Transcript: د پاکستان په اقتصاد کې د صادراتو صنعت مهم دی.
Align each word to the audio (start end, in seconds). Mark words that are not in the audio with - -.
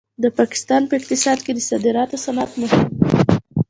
د 0.23 0.25
پاکستان 0.39 0.81
په 0.87 0.93
اقتصاد 0.99 1.37
کې 1.45 1.51
د 1.53 1.59
صادراتو 1.69 2.21
صنعت 2.25 2.51
مهم 2.61 2.81
دی. 2.87 2.95